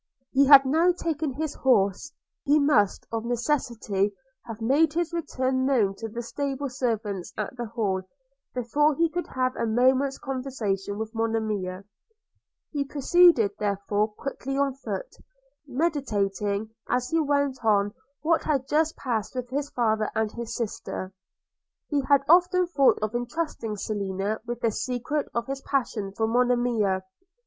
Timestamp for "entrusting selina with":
23.13-24.61